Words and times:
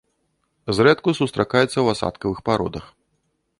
Зрэдку 0.77 1.09
сустракаецца 1.19 1.71
ў 1.79 1.87
асадкавых 1.95 2.43
пародах. 2.51 2.85